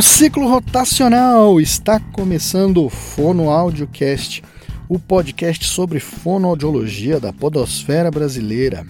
[0.00, 4.42] ciclo rotacional está começando o Fono Audiocast,
[4.88, 8.86] o podcast sobre fonoaudiologia da podosfera brasileira.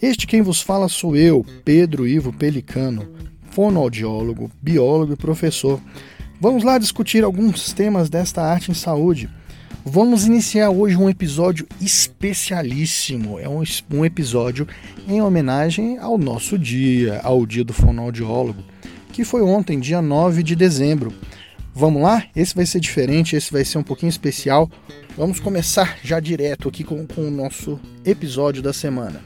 [0.00, 3.06] Este quem vos fala sou eu, Pedro Ivo Pelicano,
[3.50, 5.78] fonoaudiólogo, biólogo e professor.
[6.40, 9.28] Vamos lá discutir alguns temas desta arte em saúde.
[9.84, 13.38] Vamos iniciar hoje um episódio especialíssimo.
[13.38, 13.62] É um,
[13.92, 14.66] um episódio
[15.06, 18.64] em homenagem ao nosso dia, ao dia do fonoaudiólogo
[19.10, 21.12] que foi ontem, dia 9 de dezembro.
[21.74, 22.24] Vamos lá?
[22.34, 24.70] Esse vai ser diferente, esse vai ser um pouquinho especial.
[25.16, 29.22] Vamos começar já direto aqui com, com o nosso episódio da semana.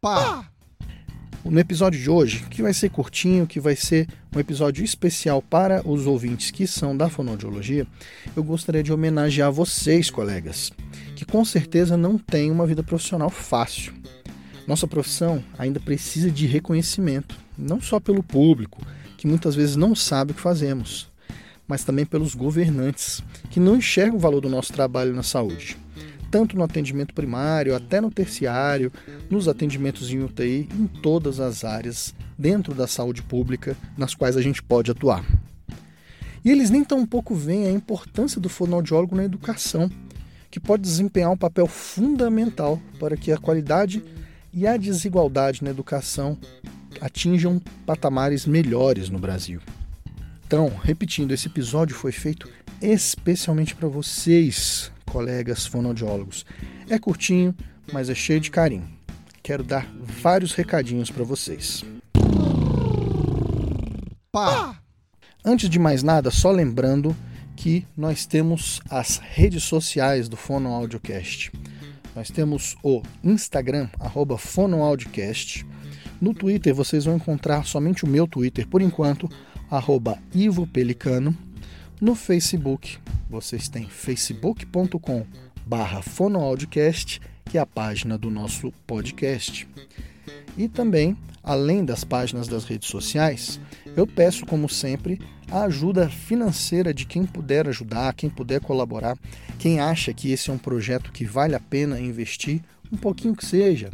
[0.00, 0.46] Pá!
[1.44, 5.86] No episódio de hoje, que vai ser curtinho, que vai ser um episódio especial para
[5.86, 7.86] os ouvintes que são da fonoaudiologia,
[8.34, 10.72] eu gostaria de homenagear vocês, colegas,
[11.16, 13.92] que com certeza não têm uma vida profissional fácil.
[14.66, 18.80] Nossa profissão ainda precisa de reconhecimento, não só pelo público,
[19.16, 21.10] que muitas vezes não sabe o que fazemos,
[21.66, 25.76] mas também pelos governantes, que não enxergam o valor do nosso trabalho na saúde,
[26.30, 28.92] tanto no atendimento primário, até no terciário,
[29.28, 34.42] nos atendimentos em UTI, em todas as áreas dentro da saúde pública nas quais a
[34.42, 35.24] gente pode atuar.
[36.44, 39.90] E eles nem tão pouco veem a importância do fonoaudiólogo na educação,
[40.50, 44.02] que pode desempenhar um papel fundamental para que a qualidade
[44.52, 46.38] e a desigualdade na educação
[47.00, 49.60] atinjam patamares melhores no Brasil.
[50.46, 52.48] Então, repetindo, esse episódio foi feito
[52.80, 56.44] especialmente para vocês, colegas fonoaudiólogos.
[56.88, 57.54] É curtinho,
[57.92, 58.88] mas é cheio de carinho.
[59.42, 61.84] Quero dar vários recadinhos para vocês.
[64.30, 64.76] Pá!
[65.44, 67.16] Antes de mais nada, só lembrando
[67.56, 71.50] que nós temos as redes sociais do Fono Audiocast.
[72.14, 75.66] Nós temos o Instagram, arroba fonoaudiocast.
[76.20, 79.28] No Twitter vocês vão encontrar somente o meu Twitter por enquanto,
[79.70, 81.36] arroba Ivo Pelicano.
[82.00, 82.98] No Facebook
[83.30, 85.24] vocês têm facebook.com
[85.64, 86.02] barra
[87.46, 89.66] que é a página do nosso podcast.
[90.56, 93.58] E também, além das páginas das redes sociais,
[93.96, 95.20] eu peço, como sempre,
[95.50, 99.18] a ajuda financeira de quem puder ajudar, quem puder colaborar,
[99.58, 103.44] quem acha que esse é um projeto que vale a pena investir, um pouquinho que
[103.44, 103.90] seja.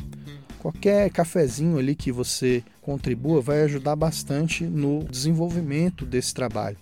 [0.60, 6.76] Qualquer cafezinho ali que você contribua vai ajudar bastante no desenvolvimento desse trabalho.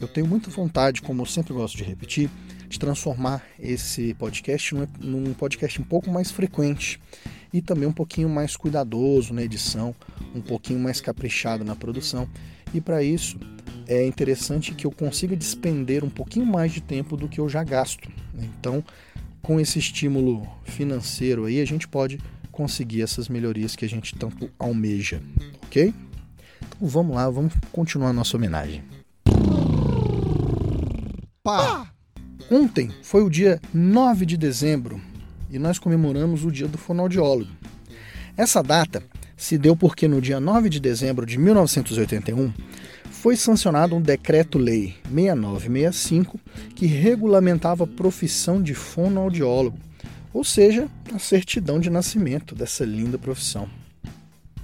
[0.00, 2.28] Eu tenho muita vontade, como eu sempre gosto de repetir,
[2.68, 6.98] de transformar esse podcast num podcast um pouco mais frequente
[7.52, 9.94] e também um pouquinho mais cuidadoso na edição,
[10.34, 12.28] um pouquinho mais caprichado na produção.
[12.74, 13.38] E para isso,
[13.86, 17.62] é interessante que eu consiga despender um pouquinho mais de tempo do que eu já
[17.62, 18.08] gasto.
[18.34, 18.82] Então,
[19.42, 22.18] com esse estímulo financeiro aí, a gente pode
[22.50, 25.20] conseguir essas melhorias que a gente tanto almeja,
[25.64, 25.92] ok?
[26.60, 28.82] Então vamos lá, vamos continuar nossa homenagem.
[31.42, 31.90] Pá!
[32.50, 35.00] Ontem foi o dia 9 de dezembro
[35.50, 37.50] e nós comemoramos o dia do fonoaudiólogo.
[38.36, 39.02] Essa data
[39.42, 42.52] se deu porque no dia 9 de dezembro de 1981
[43.10, 46.38] foi sancionado um decreto-lei 6965
[46.76, 49.76] que regulamentava a profissão de fonoaudiólogo,
[50.32, 53.68] ou seja, a certidão de nascimento dessa linda profissão.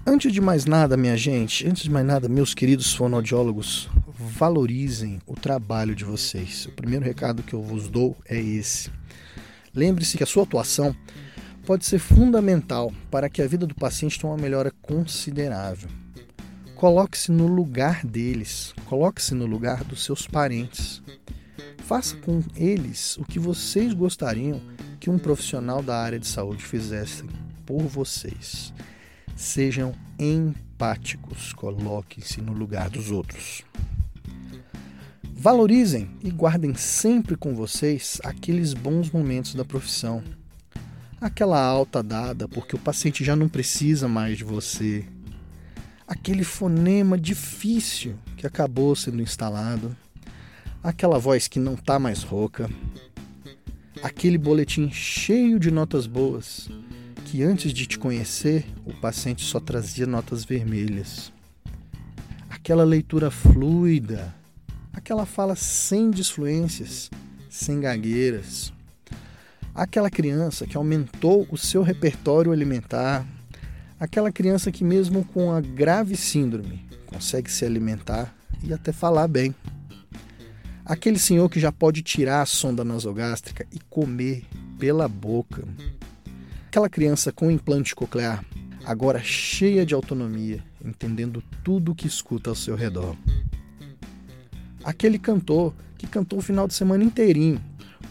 [0.06, 5.34] Antes de mais nada, minha gente, antes de mais nada, meus queridos fonoaudiólogos, valorizem o
[5.34, 6.66] trabalho de vocês.
[6.66, 8.90] O primeiro recado que eu vos dou é esse.
[9.74, 10.94] Lembre-se que a sua atuação
[11.68, 15.90] pode ser fundamental para que a vida do paciente tenha uma melhora considerável.
[16.74, 21.02] Coloque-se no lugar deles, coloque-se no lugar dos seus parentes.
[21.84, 24.62] Faça com eles o que vocês gostariam
[24.98, 27.22] que um profissional da área de saúde fizesse
[27.66, 28.72] por vocês.
[29.36, 33.62] Sejam empáticos, coloquem-se no lugar dos outros.
[35.34, 40.24] Valorizem e guardem sempre com vocês aqueles bons momentos da profissão.
[41.20, 45.04] Aquela alta dada porque o paciente já não precisa mais de você,
[46.06, 49.96] aquele fonema difícil que acabou sendo instalado,
[50.80, 52.70] aquela voz que não está mais rouca,
[54.00, 56.70] aquele boletim cheio de notas boas
[57.24, 61.32] que antes de te conhecer o paciente só trazia notas vermelhas,
[62.48, 64.32] aquela leitura fluida,
[64.92, 67.10] aquela fala sem disfluências,
[67.50, 68.72] sem gagueiras,
[69.82, 73.26] aquela criança que aumentou o seu repertório alimentar
[74.00, 78.32] Aquela criança que, mesmo com a grave síndrome, consegue se alimentar
[78.62, 79.52] e até falar bem.
[80.84, 84.44] Aquele senhor que já pode tirar a sonda nasogástrica e comer
[84.78, 85.64] pela boca.
[86.68, 88.44] Aquela criança com implante coclear,
[88.84, 93.16] agora cheia de autonomia entendendo tudo o que escuta ao seu redor.
[94.84, 97.60] Aquele cantor que cantou o final de semana inteirinho,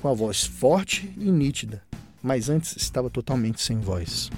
[0.02, 1.82] com a voz forte e nítida,
[2.22, 4.30] mas antes estava totalmente sem voz.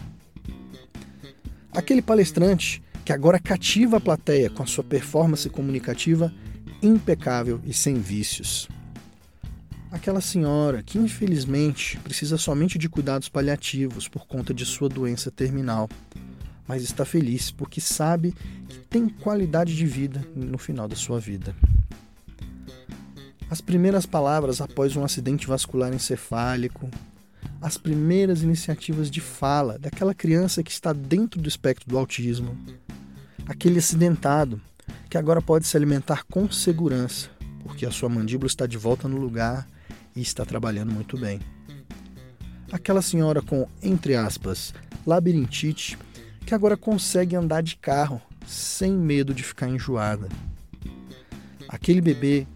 [1.72, 6.34] Aquele palestrante que agora cativa a plateia com a sua performance comunicativa
[6.82, 8.68] impecável e sem vícios.
[9.92, 15.90] Aquela senhora que infelizmente precisa somente de cuidados paliativos por conta de sua doença terminal,
[16.68, 18.36] mas está feliz porque sabe
[18.68, 21.56] que tem qualidade de vida no final da sua vida.
[23.50, 26.88] As primeiras palavras após um acidente vascular encefálico,
[27.60, 32.56] as primeiras iniciativas de fala daquela criança que está dentro do espectro do autismo,
[33.48, 34.62] aquele acidentado
[35.10, 37.30] que agora pode se alimentar com segurança,
[37.64, 39.68] porque a sua mandíbula está de volta no lugar
[40.16, 41.40] e está trabalhando muito bem.
[42.72, 44.76] Aquela senhora com, entre aspas,
[45.08, 45.98] labirintite,
[46.46, 50.30] que agora consegue andar de carro sem medo de ficar enjoada.
[51.68, 52.48] Aquele bebê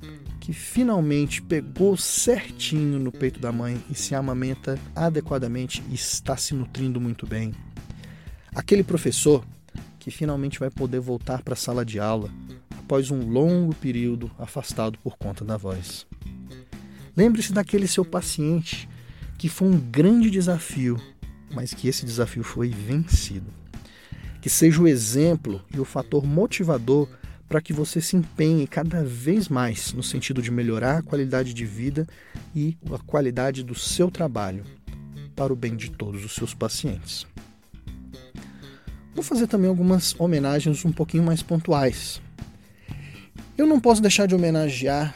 [0.43, 6.53] que finalmente pegou certinho no peito da mãe e se amamenta adequadamente e está se
[6.53, 7.53] nutrindo muito bem.
[8.53, 9.45] Aquele professor
[9.97, 12.29] que finalmente vai poder voltar para a sala de aula
[12.77, 16.05] após um longo período afastado por conta da voz.
[17.15, 18.89] Lembre-se daquele seu paciente
[19.37, 21.01] que foi um grande desafio,
[21.53, 23.47] mas que esse desafio foi vencido.
[24.41, 27.07] Que seja o exemplo e o fator motivador
[27.53, 31.63] para que você se empenhe cada vez mais no sentido de melhorar a qualidade de
[31.63, 32.07] vida
[32.55, 34.65] e a qualidade do seu trabalho
[35.35, 37.27] para o bem de todos os seus pacientes.
[39.13, 42.19] Vou fazer também algumas homenagens um pouquinho mais pontuais.
[43.55, 45.13] Eu não posso deixar de homenagear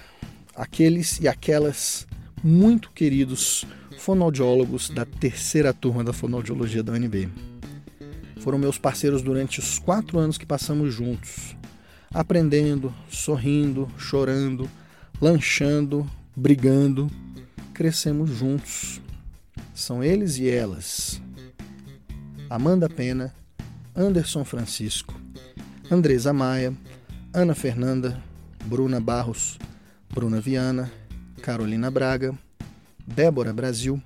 [0.55, 2.05] aqueles e aquelas
[2.43, 3.65] muito queridos
[3.97, 7.29] fonoaudiólogos da terceira turma da fonoaudiologia da UNB.
[8.41, 11.56] Foram meus parceiros durante os quatro anos que passamos juntos,
[12.13, 14.69] aprendendo, sorrindo, chorando,
[15.21, 17.09] lanchando, brigando.
[17.73, 19.01] Crescemos juntos.
[19.73, 21.21] São eles e elas.
[22.49, 23.33] Amanda Pena,
[23.95, 25.13] Anderson Francisco,
[25.91, 26.73] Andresa Maia,
[27.33, 28.23] Ana Fernanda,
[28.65, 29.59] Bruna Barros,
[30.09, 30.91] Bruna Viana,
[31.41, 32.33] Carolina Braga,
[33.05, 34.01] Débora Brasil,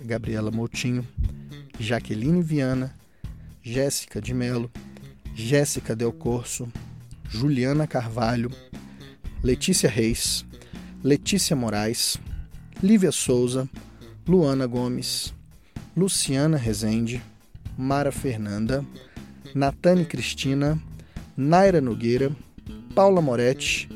[0.00, 1.06] Gabriela Moutinho,
[1.80, 2.94] Jaqueline Viana,
[3.62, 4.70] Jéssica de Melo,
[5.34, 6.68] Jéssica Del Corso,
[7.28, 8.50] Juliana Carvalho,
[9.42, 10.46] Letícia Reis,
[11.04, 12.18] Letícia Moraes,
[12.82, 13.68] Lívia Souza,
[14.26, 15.34] Luana Gomes,
[15.94, 17.20] Luciana Rezende,
[17.76, 18.84] Mara Fernanda,
[19.54, 20.80] Natane Cristina,
[21.36, 22.34] Naira Nogueira,
[22.94, 23.88] Paula Moretti,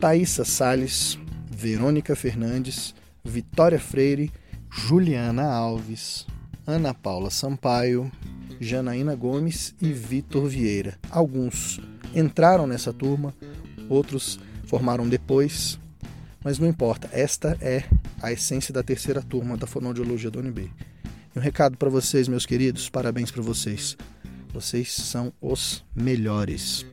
[0.00, 1.18] Thaisa Sales,
[1.50, 4.30] Verônica Fernandes, Vitória Freire,
[4.70, 6.26] Juliana Alves,
[6.66, 8.10] Ana Paula Sampaio,
[8.58, 10.98] Janaína Gomes e Vitor Vieira.
[11.10, 11.80] Alguns
[12.14, 13.34] entraram nessa turma,
[13.88, 15.78] outros formaram depois,
[16.42, 17.84] mas não importa, esta é
[18.22, 20.70] a essência da terceira turma da fonoaudiologia da UNB.
[21.34, 23.96] E um recado para vocês, meus queridos, parabéns para vocês.
[24.52, 26.86] Vocês são os melhores.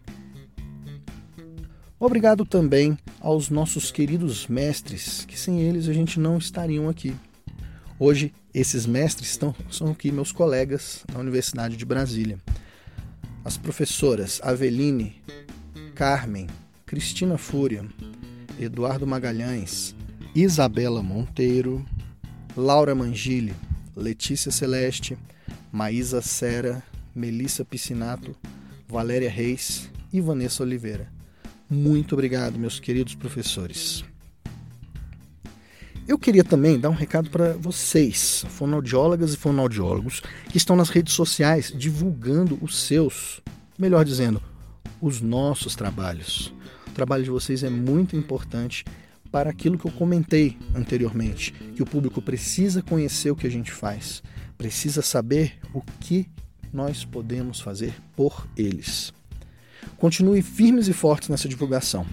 [1.99, 7.15] Obrigado também aos nossos queridos mestres, que sem eles a gente não estariam aqui.
[7.97, 12.37] Hoje, esses mestres estão, são aqui meus colegas na Universidade de Brasília.
[13.45, 15.21] As professoras Aveline,
[15.93, 16.47] Carmen,
[16.83, 17.85] Cristina Fúria,
[18.59, 19.95] Eduardo Magalhães,
[20.33, 21.85] Isabela Monteiro,
[22.57, 23.53] Laura Mangili,
[23.95, 25.15] Letícia Celeste,
[25.71, 26.81] Maísa Sera,
[27.13, 28.35] Melissa Piscinato,
[28.87, 31.07] Valéria Reis e Vanessa Oliveira.
[31.69, 34.03] Muito obrigado, meus queridos professores.
[36.07, 40.21] Eu queria também dar um recado para vocês, fonoaudiólogas e fonoaudiólogos,
[40.51, 43.41] que estão nas redes sociais divulgando os seus,
[43.75, 44.39] melhor dizendo,
[45.01, 46.53] os nossos trabalhos.
[46.87, 48.85] O trabalho de vocês é muito importante
[49.31, 53.71] para aquilo que eu comentei anteriormente, que o público precisa conhecer o que a gente
[53.71, 54.21] faz,
[54.59, 56.29] precisa saber o que
[56.71, 59.11] nós podemos fazer por eles.
[59.97, 62.05] Continue firmes e fortes nessa divulgação.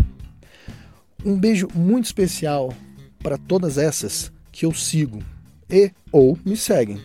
[1.22, 2.74] Um beijo muito especial
[3.22, 5.22] para todas essas que eu sigo
[5.70, 7.00] e ou me seguem.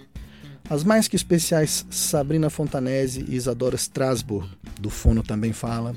[0.69, 5.95] As mais que especiais Sabrina Fontanese e Isadora Strasbourg, do Fono Também Fala.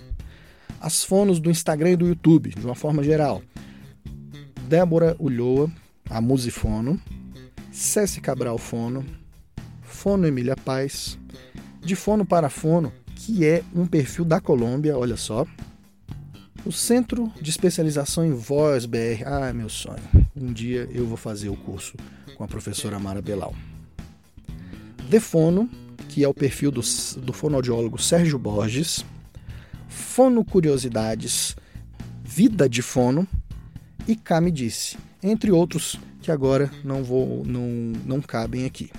[0.80, 3.42] As fonos do Instagram e do YouTube, de uma forma geral.
[4.68, 5.68] Débora Ulloa,
[6.08, 7.00] a Musifono.
[7.72, 9.04] Cessi Cabral Fono.
[9.82, 11.18] Fono Emília Paz.
[11.80, 15.46] De Fono para Fono, que é um perfil da Colômbia, olha só.
[16.64, 19.24] O Centro de Especialização em Voz BR.
[19.24, 20.02] Ah, meu sonho.
[20.36, 21.96] Um dia eu vou fazer o curso
[22.36, 23.54] com a professora Mara Belal.
[25.08, 25.70] Defono,
[26.08, 26.82] que é o perfil do,
[27.22, 29.04] do fonoaudiólogo Sérgio Borges.
[29.88, 31.56] Fono Curiosidades,
[32.22, 33.26] Vida de Fono
[34.06, 37.68] e Cá Me Disse, entre outros que agora não vou não,
[38.04, 38.90] não cabem aqui.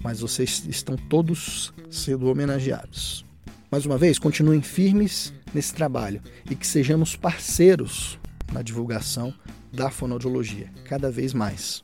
[0.00, 3.24] Mas vocês estão todos sendo homenageados.
[3.72, 8.18] Mais uma vez, continuem firmes nesse trabalho e que sejamos parceiros
[8.52, 9.32] na divulgação
[9.72, 11.82] da fonoaudiologia, cada vez mais.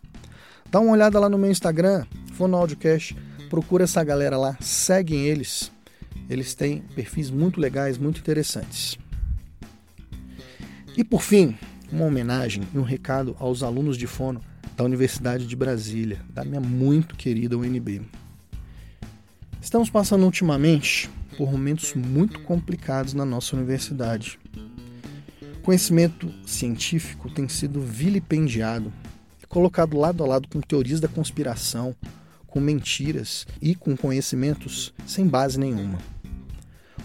[0.71, 2.05] Dá uma olhada lá no meu Instagram,
[2.35, 3.17] Fonoaudiocast,
[3.49, 5.73] procura essa galera lá, seguem eles.
[6.29, 8.99] Eles têm perfis muito legais, muito interessantes.
[10.95, 11.57] E por fim,
[11.91, 14.43] uma homenagem e um recado aos alunos de fono
[14.77, 18.03] da Universidade de Brasília, da minha muito querida UNB.
[19.69, 24.41] Estamos passando ultimamente por momentos muito complicados na nossa universidade.
[25.59, 28.91] O conhecimento científico tem sido vilipendiado
[29.43, 31.95] e colocado lado a lado com teorias da conspiração,
[32.47, 35.99] com mentiras e com conhecimentos sem base nenhuma.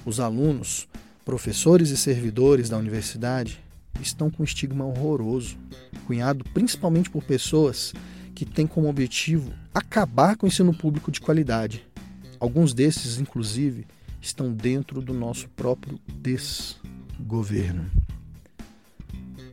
[0.05, 0.87] Os alunos,
[1.25, 3.59] professores e servidores da universidade
[4.01, 5.57] estão com um estigma horroroso,
[6.07, 7.91] cunhado principalmente por pessoas
[8.33, 11.85] que têm como objetivo acabar com o ensino público de qualidade.
[12.43, 13.87] Alguns desses, inclusive,
[14.19, 17.89] estão dentro do nosso próprio desgoverno.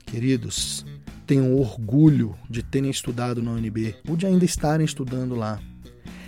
[0.05, 0.85] Queridos,
[1.25, 5.63] tenham orgulho de terem estudado na UNB ou de ainda estarem estudando lá.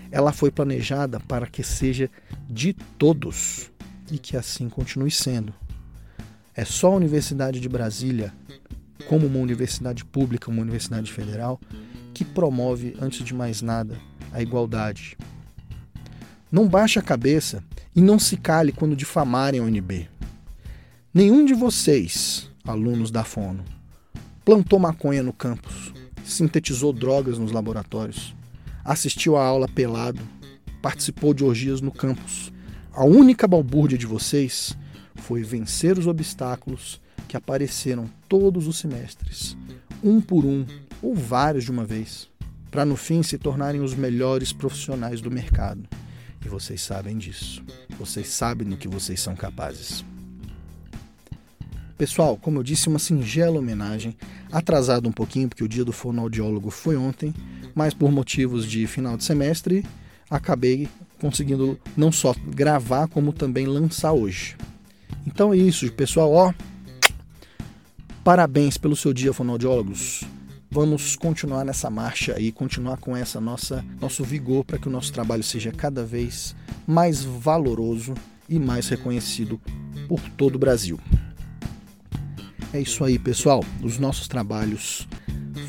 [0.09, 2.09] Ela foi planejada para que seja
[2.49, 3.69] de todos
[4.09, 5.53] e que assim continue sendo.
[6.55, 8.33] É só a Universidade de Brasília,
[9.09, 11.61] como uma universidade pública, uma universidade federal,
[12.15, 13.99] que promove, antes de mais nada,
[14.33, 15.17] a igualdade.
[16.53, 17.65] Não baixe a cabeça
[17.97, 20.07] e não se cale quando difamarem a UNB.
[21.15, 23.65] Nenhum de vocês, alunos da Fono,
[24.45, 28.37] plantou maconha no campus, sintetizou drogas nos laboratórios,
[28.85, 30.21] assistiu a aula pelado,
[30.83, 32.53] participou de orgias no campus.
[32.93, 34.77] A única balbúrdia de vocês
[35.15, 39.57] foi vencer os obstáculos que apareceram todos os semestres,
[40.05, 40.67] um por um
[41.01, 42.29] ou vários de uma vez,
[42.71, 45.89] para no fim se tornarem os melhores profissionais do mercado.
[46.45, 47.63] E vocês sabem disso.
[47.99, 50.05] Vocês sabem do que vocês são capazes.
[51.97, 54.17] Pessoal, como eu disse, uma singela homenagem,
[54.51, 57.33] atrasado um pouquinho porque o dia do fonoaudiólogo foi ontem,
[57.75, 59.85] mas por motivos de final de semestre,
[60.29, 60.89] acabei
[61.21, 64.57] conseguindo não só gravar como também lançar hoje.
[65.27, 66.53] Então é isso, pessoal, ó.
[68.25, 70.25] Parabéns pelo seu dia, fonoaudiólogos
[70.73, 75.13] vamos continuar nessa marcha e continuar com essa nossa nosso vigor para que o nosso
[75.13, 78.15] trabalho seja cada vez mais valoroso
[78.49, 79.61] e mais reconhecido
[80.09, 80.99] por todo o Brasil.
[82.73, 83.63] É isso aí, pessoal.
[83.83, 85.07] Os nossos trabalhos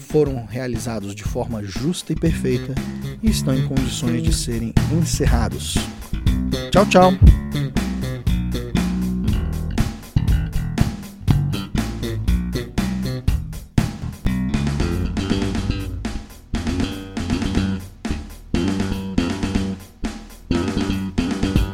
[0.07, 2.73] foram realizados de forma justa e perfeita
[3.21, 5.75] e estão em condições de serem encerrados.
[6.71, 7.32] Tchau, tchau.